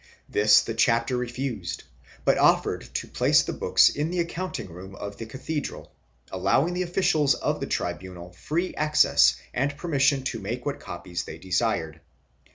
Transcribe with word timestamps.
This 0.27 0.63
the 0.63 0.73
chapter 0.73 1.15
refused 1.15 1.83
but 2.25 2.39
offered 2.39 2.81
to 2.95 3.07
place 3.07 3.43
the 3.43 3.53
books 3.53 3.87
in 3.87 4.09
the 4.09 4.19
accounting 4.19 4.67
room 4.69 4.95
of 4.95 5.17
the 5.17 5.27
cathedral, 5.27 5.91
allowing 6.31 6.73
the 6.73 6.81
officials 6.81 7.35
of 7.35 7.59
the 7.59 7.67
tribunal 7.67 8.31
free 8.33 8.73
access 8.73 9.35
and 9.53 9.77
permission 9.77 10.23
to 10.23 10.39
make 10.39 10.65
what 10.65 10.79
copies 10.79 11.25
they 11.25 11.37
desired. 11.37 12.01